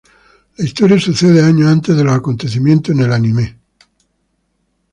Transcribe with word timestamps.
La 0.57 0.65
historia 0.65 0.99
sucede 0.99 1.43
años 1.43 1.69
antes 1.69 1.95
de 1.95 2.03
los 2.03 2.15
acontecimientos 2.15 2.95
en 2.95 3.01
el 3.01 3.13
anime. 3.13 3.59